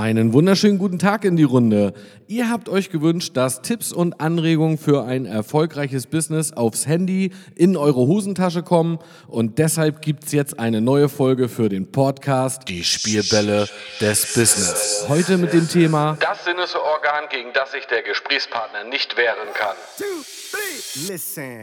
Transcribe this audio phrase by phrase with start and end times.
[0.00, 1.92] Einen wunderschönen guten Tag in die Runde.
[2.26, 7.76] Ihr habt euch gewünscht, dass Tipps und Anregungen für ein erfolgreiches Business aufs Handy in
[7.76, 13.68] eure Hosentasche kommen und deshalb gibt's jetzt eine neue Folge für den Podcast Die Spielbälle
[14.00, 15.04] des Business.
[15.06, 19.76] Heute mit dem Thema Das Sinnesorgan, gegen das sich der Gesprächspartner nicht wehren kann.
[19.98, 20.04] two,
[20.50, 21.12] three.
[21.12, 21.62] Listen.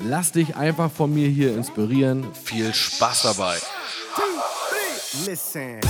[0.00, 2.26] Lass dich einfach von mir hier inspirieren.
[2.44, 3.56] Viel Spaß dabei.
[5.26, 5.80] Listen.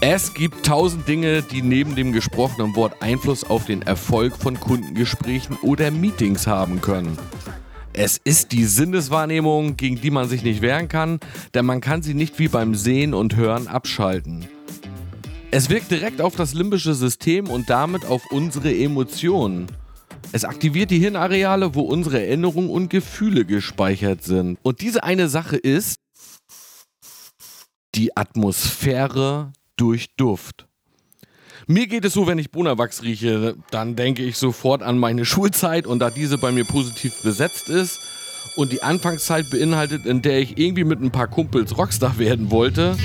[0.00, 5.56] Es gibt tausend Dinge, die neben dem gesprochenen Wort Einfluss auf den Erfolg von Kundengesprächen
[5.62, 7.18] oder Meetings haben können.
[7.92, 11.20] Es ist die Sinneswahrnehmung, gegen die man sich nicht wehren kann,
[11.54, 14.46] denn man kann sie nicht wie beim Sehen und Hören abschalten.
[15.56, 19.68] Es wirkt direkt auf das limbische System und damit auf unsere Emotionen.
[20.32, 24.58] Es aktiviert die Hirnareale, wo unsere Erinnerungen und Gefühle gespeichert sind.
[24.64, 26.00] Und diese eine Sache ist
[27.94, 30.66] die Atmosphäre durch Duft.
[31.68, 35.86] Mir geht es so, wenn ich Bonawachs rieche, dann denke ich sofort an meine Schulzeit
[35.86, 38.00] und da diese bei mir positiv besetzt ist
[38.56, 42.96] und die Anfangszeit beinhaltet, in der ich irgendwie mit ein paar Kumpels Rockstar werden wollte,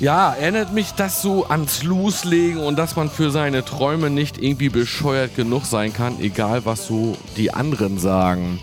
[0.00, 4.68] Ja, erinnert mich das so ans Loslegen und dass man für seine Träume nicht irgendwie
[4.68, 8.60] bescheuert genug sein kann, egal was so die anderen sagen.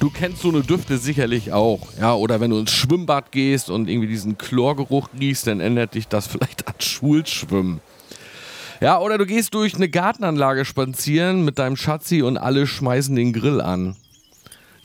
[0.00, 3.86] Du kennst so eine Düfte sicherlich auch, ja, oder wenn du ins Schwimmbad gehst und
[3.86, 7.82] irgendwie diesen Chlorgeruch riechst, dann erinnert dich das vielleicht an Schulschwimmen.
[8.80, 13.34] Ja, oder du gehst durch eine Gartenanlage spazieren mit deinem Schatzi und alle schmeißen den
[13.34, 13.94] Grill an.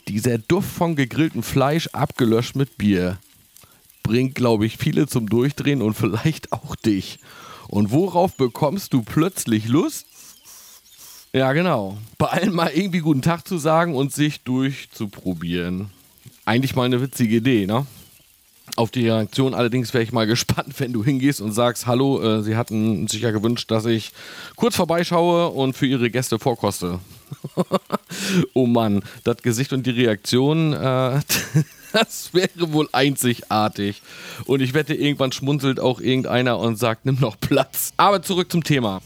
[0.09, 3.19] Dieser Duft von gegrilltem Fleisch abgelöscht mit Bier
[4.07, 7.19] bringt, glaube ich, viele zum Durchdrehen und vielleicht auch dich.
[7.67, 10.07] Und worauf bekommst du plötzlich Lust?
[11.33, 11.97] Ja, genau.
[12.17, 15.89] Bei allen mal irgendwie guten Tag zu sagen und sich durchzuprobieren.
[16.45, 17.85] Eigentlich mal eine witzige Idee, ne?
[18.77, 22.43] Auf die Reaktion allerdings wäre ich mal gespannt, wenn du hingehst und sagst, hallo, äh,
[22.43, 24.11] sie hatten sich ja gewünscht, dass ich
[24.55, 26.99] kurz vorbeischaue und für ihre Gäste vorkoste.
[28.53, 31.19] oh Mann, das Gesicht und die Reaktion, äh,
[31.97, 34.01] das wäre wohl einzigartig.
[34.45, 37.93] Und ich wette, irgendwann schmunzelt auch irgendeiner und sagt, nimm noch Platz.
[37.97, 39.01] Aber zurück zum Thema.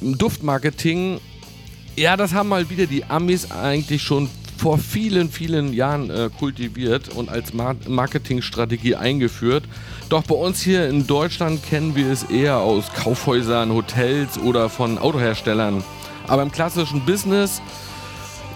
[0.00, 1.20] Duftmarketing,
[1.96, 7.08] ja, das haben mal wieder die Amis eigentlich schon vor vielen, vielen Jahren äh, kultiviert
[7.08, 9.64] und als Mar Marketingstrategie eingeführt.
[10.08, 14.98] Doch bei uns hier in Deutschland kennen wir es eher aus Kaufhäusern, Hotels oder von
[14.98, 15.82] Autoherstellern.
[16.26, 17.60] Aber im klassischen Business,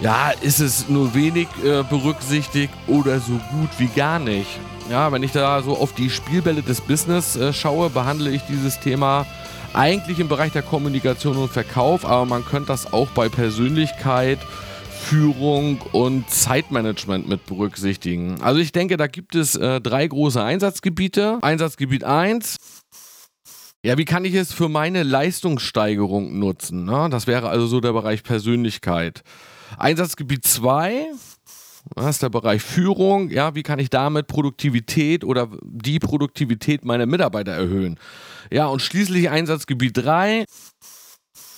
[0.01, 4.59] ja, ist es nur wenig äh, berücksichtigt oder so gut wie gar nicht.
[4.89, 8.79] Ja, wenn ich da so auf die Spielbälle des Business äh, schaue, behandle ich dieses
[8.79, 9.25] Thema
[9.73, 14.39] eigentlich im Bereich der Kommunikation und Verkauf, aber man könnte das auch bei Persönlichkeit,
[14.89, 18.41] Führung und Zeitmanagement mit berücksichtigen.
[18.41, 21.39] Also ich denke, da gibt es äh, drei große Einsatzgebiete.
[21.41, 22.57] Einsatzgebiet 1.
[23.83, 26.85] Ja, wie kann ich es für meine Leistungssteigerung nutzen?
[26.85, 27.07] Ne?
[27.11, 29.23] Das wäre also so der Bereich Persönlichkeit.
[29.77, 31.11] Einsatzgebiet 2.
[31.95, 33.29] Das ist der Bereich Führung.
[33.29, 37.99] Ja, wie kann ich damit Produktivität oder die Produktivität meiner Mitarbeiter erhöhen?
[38.51, 40.45] Ja, und schließlich Einsatzgebiet 3.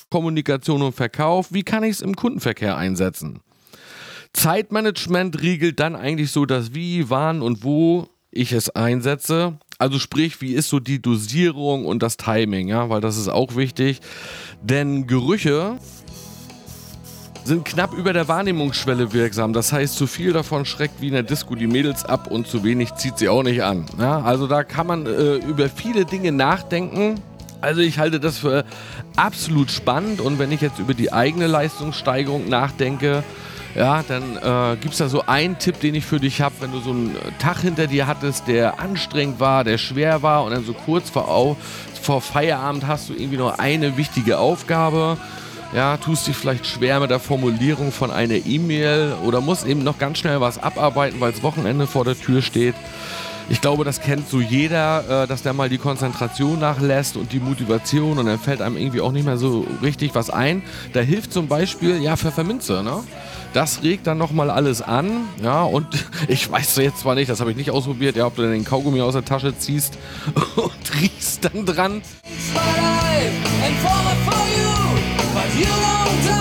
[0.10, 1.54] Kommunikation und Verkauf.
[1.54, 3.40] Wie kann ich es im Kundenverkehr einsetzen?
[4.34, 9.58] Zeitmanagement riegelt dann eigentlich so das Wie, wann und wo ich es einsetze.
[9.78, 13.56] Also sprich, wie ist so die Dosierung und das Timing, ja, weil das ist auch
[13.56, 14.00] wichtig.
[14.62, 15.80] Denn Gerüche
[17.44, 19.54] sind knapp über der Wahrnehmungsschwelle wirksam.
[19.54, 22.64] Das heißt, zu viel davon schreckt wie in der Disco die Mädels ab und zu
[22.64, 23.86] wenig zieht sie auch nicht an.
[24.00, 27.16] Ja, also da kann man äh, über viele Dinge nachdenken.
[27.62, 28.66] Also ich halte das für
[29.16, 33.24] absolut spannend und wenn ich jetzt über die eigene Leistungssteigerung nachdenke,
[33.76, 36.72] ja, dann äh, gibt es da so einen Tipp, den ich für dich habe, wenn
[36.72, 40.66] du so einen Tag hinter dir hattest, der anstrengend war, der schwer war und dann
[40.66, 41.56] so kurz vor,
[42.02, 45.18] vor Feierabend hast du irgendwie nur eine wichtige Aufgabe.
[45.74, 49.98] Ja, tust dich vielleicht schwer mit der Formulierung von einer E-Mail oder musst eben noch
[49.98, 52.76] ganz schnell was abarbeiten, weil das Wochenende vor der Tür steht.
[53.50, 57.40] Ich glaube, das kennt so jeder, äh, dass der mal die Konzentration nachlässt und die
[57.40, 60.62] Motivation und dann fällt einem irgendwie auch nicht mehr so richtig was ein.
[60.94, 63.04] Da hilft zum Beispiel, ja, Pfefferminze, ne?
[63.54, 65.88] Das regt dann nochmal alles an, ja, und
[66.30, 69.02] ich weiß jetzt zwar nicht, das habe ich nicht ausprobiert, ja, ob du den Kaugummi
[69.02, 69.98] aus der Tasche ziehst
[70.56, 72.02] und riechst dann dran.
[72.54, 73.76] my life and
[74.26, 75.01] for you,
[75.54, 76.41] you won't understand.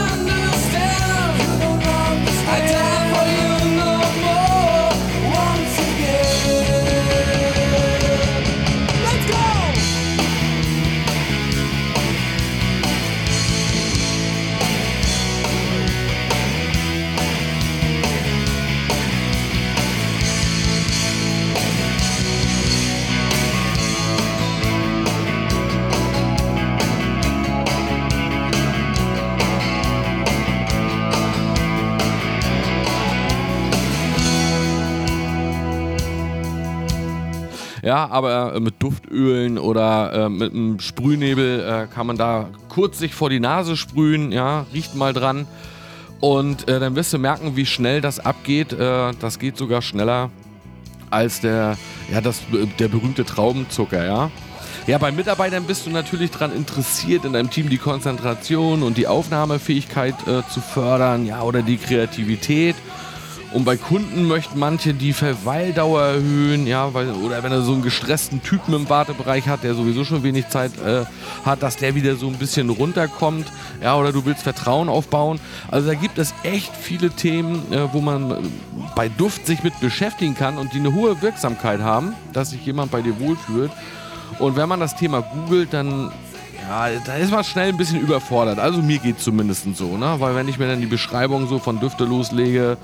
[37.83, 42.99] Ja, aber äh, mit Duftölen oder äh, mit einem Sprühnebel äh, kann man da kurz
[42.99, 45.47] sich vor die Nase sprühen, ja, riecht mal dran.
[46.21, 48.77] Und äh, dann wirst du merken, wie schnell das abgeht.
[48.79, 50.31] Das geht sogar schneller
[51.11, 51.77] als der,
[52.13, 52.43] ja, das,
[52.79, 54.31] der berühmte Traubenzucker, ja.
[54.87, 59.07] Ja, bei Mitarbeitern bist du natürlich daran interessiert, in deinem Team die Konzentration und die
[59.07, 62.77] Aufnahmefähigkeit äh, zu fördern, ja, oder die Kreativität.
[63.53, 67.83] Und bei Kunden möchten manche die Verweildauer erhöhen, ja, weil, oder wenn er so einen
[67.83, 71.05] gestressten Typen im Wartebereich hat, der sowieso schon wenig Zeit äh,
[71.45, 73.47] hat, dass der wieder so ein bisschen runterkommt,
[73.83, 75.41] ja, oder du willst Vertrauen aufbauen.
[75.69, 78.37] Also da gibt es echt viele Themen, äh, wo man äh,
[78.95, 82.93] bei Duft sich mit beschäftigen kann und die eine hohe Wirksamkeit haben, dass sich jemand
[82.93, 83.73] bei dir wohlfühlt.
[84.39, 86.13] Und wenn man das Thema googelt, dann
[86.71, 88.61] ja, da ist man schnell ein bisschen überfordert.
[88.61, 90.15] Also mir geht zumindest so, ne?
[90.19, 92.77] Weil wenn ich mir dann die Beschreibung so von Düfte loslege,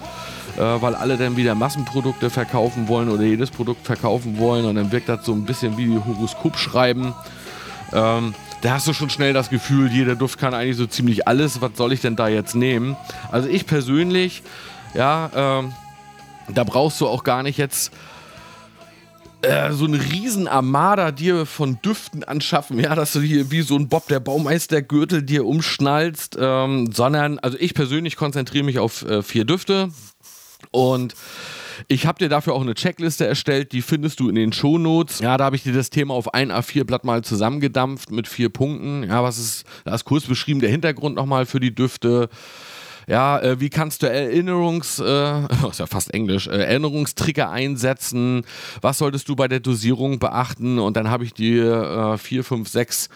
[0.57, 4.91] äh, weil alle dann wieder Massenprodukte verkaufen wollen oder jedes Produkt verkaufen wollen und dann
[4.91, 7.15] wirkt das so ein bisschen wie Horoskop schreiben.
[7.93, 11.61] Ähm, da hast du schon schnell das Gefühl, jeder Duft kann eigentlich so ziemlich alles.
[11.61, 12.97] Was soll ich denn da jetzt nehmen?
[13.31, 14.43] Also ich persönlich,
[14.95, 15.73] ja, ähm,
[16.53, 17.93] da brauchst du auch gar nicht jetzt
[19.43, 23.77] äh, so eine riesen Armada dir von Düften anschaffen, ja, dass du hier wie so
[23.77, 29.23] ein Bob der Baumeister-Gürtel dir umschnallst, ähm, sondern, also ich persönlich konzentriere mich auf äh,
[29.23, 29.91] vier Düfte
[30.71, 31.15] und
[31.89, 35.21] ich habe dir dafür auch eine Checkliste erstellt, die findest du in den Shownotes.
[35.21, 39.05] Ja, da habe ich dir das Thema auf ein A4-Blatt mal zusammengedampft mit vier Punkten.
[39.05, 42.29] Ja, was ist, da ist kurz beschrieben der Hintergrund nochmal für die Düfte.
[43.07, 48.43] Ja, äh, wie kannst du Erinnerungs, äh, ist ja fast Englisch, äh, Erinnerungstrigger einsetzen?
[48.81, 50.79] Was solltest du bei der Dosierung beachten?
[50.79, 53.09] Und dann habe ich dir äh, vier, fünf, sechs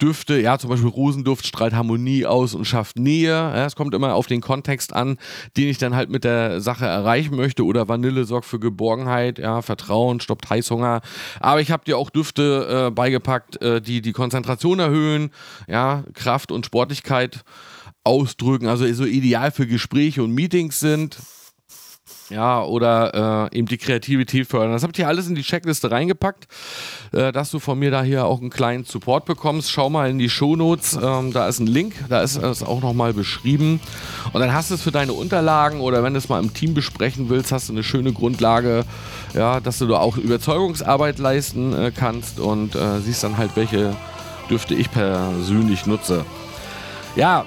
[0.00, 3.30] Düfte, ja, zum Beispiel Rosenduft strahlt Harmonie aus und schafft Nähe.
[3.30, 5.16] Ja, es kommt immer auf den Kontext an,
[5.56, 7.64] den ich dann halt mit der Sache erreichen möchte.
[7.64, 11.02] Oder Vanille sorgt für Geborgenheit, ja, Vertrauen, stoppt Heißhunger.
[11.38, 15.30] Aber ich habe dir auch Düfte äh, beigepackt, äh, die die Konzentration erhöhen,
[15.68, 17.44] ja, Kraft und Sportlichkeit
[18.04, 21.18] ausdrücken, also so ideal für Gespräche und Meetings sind.
[22.30, 24.72] Ja, oder äh, eben die Kreativität fördern.
[24.72, 26.48] Das habe ich hier alles in die Checkliste reingepackt,
[27.12, 29.70] äh, dass du von mir da hier auch einen kleinen Support bekommst.
[29.70, 33.12] Schau mal in die Shownotes, ähm, da ist ein Link, da ist es auch nochmal
[33.12, 33.80] beschrieben.
[34.32, 36.74] Und dann hast du es für deine Unterlagen oder wenn du es mal im Team
[36.74, 38.84] besprechen willst, hast du eine schöne Grundlage,
[39.34, 43.94] ja, dass du da auch Überzeugungsarbeit leisten äh, kannst und äh, siehst dann halt, welche
[44.48, 46.24] Düfte ich persönlich nutze.
[47.14, 47.44] Ja,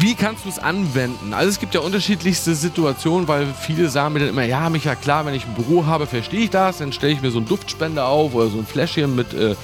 [0.00, 1.32] wie kannst du es anwenden?
[1.32, 5.24] Also es gibt ja unterschiedlichste Situationen, weil viele sagen mir dann immer, ja, Micha, klar,
[5.26, 8.06] wenn ich ein Büro habe, verstehe ich das, dann stelle ich mir so einen Duftspender
[8.06, 9.54] auf oder so ein Fläschchen mit äh,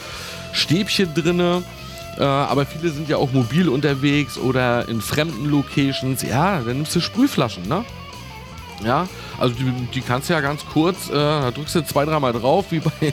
[0.53, 1.65] Stäbchen drinne.
[2.19, 6.23] Äh, aber viele sind ja auch mobil unterwegs oder in fremden Locations.
[6.23, 7.85] Ja, dann nimmst du Sprühflaschen, ne?
[8.85, 12.33] Ja, also die, die kannst du ja ganz kurz, äh, da drückst du zwei, dreimal
[12.33, 13.13] drauf, wie bei,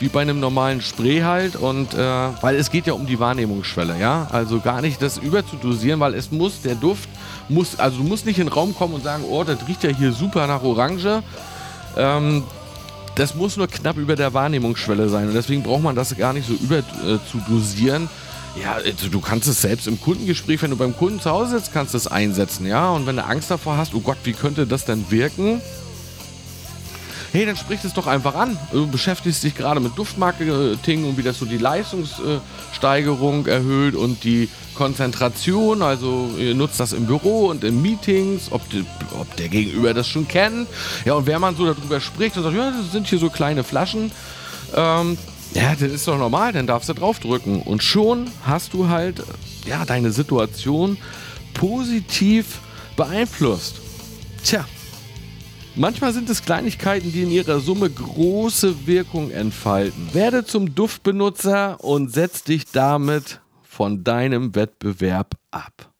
[0.00, 1.54] wie bei einem normalen Spray halt.
[1.56, 1.98] Und äh,
[2.40, 4.26] weil es geht ja um die Wahrnehmungsschwelle, ja.
[4.32, 7.08] Also gar nicht das überzudosieren, weil es muss, der Duft
[7.48, 9.90] muss, also du musst nicht in den Raum kommen und sagen, oh, das riecht ja
[9.90, 11.22] hier super nach Orange.
[11.96, 12.42] Ähm,
[13.14, 15.28] das muss nur knapp über der Wahrnehmungsschwelle sein.
[15.28, 17.18] Und deswegen braucht man das gar nicht so über äh.
[18.60, 21.72] Ja, also du kannst es selbst im Kundengespräch, wenn du beim Kunden zu Hause sitzt,
[21.72, 22.90] kannst du es einsetzen, ja.
[22.90, 25.60] Und wenn du Angst davor hast, oh Gott, wie könnte das denn wirken?
[27.32, 28.58] Hey, dann sprich es doch einfach an.
[28.72, 34.48] Du beschäftigst dich gerade mit Duftmarketing und wie das so die Leistungssteigerung erhöht und die
[34.74, 35.80] Konzentration.
[35.80, 38.84] Also ihr nutzt das im Büro und in Meetings, ob, die,
[39.16, 40.66] ob der Gegenüber das schon kennt.
[41.04, 43.62] Ja, und wenn man so darüber spricht und sagt, ja, das sind hier so kleine
[43.62, 44.10] Flaschen,
[44.74, 45.16] ähm,
[45.54, 47.62] ja, das ist doch normal, dann darfst du draufdrücken.
[47.62, 49.22] Und schon hast du halt,
[49.66, 50.98] ja, deine Situation
[51.54, 52.58] positiv
[52.96, 53.76] beeinflusst.
[54.42, 54.64] Tja,
[55.80, 60.12] manchmal sind es Kleinigkeiten, die in ihrer Summe große Wirkung entfalten.
[60.12, 65.90] Werde zum Duftbenutzer und setz dich damit von deinem Wettbewerb ab.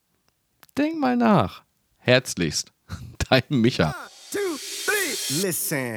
[0.77, 1.63] Denk mal nach.
[1.99, 2.73] Herzlichst,
[3.31, 3.95] dein Micha.
[4.31, 4.39] Two,
[4.87, 5.97] three, listen.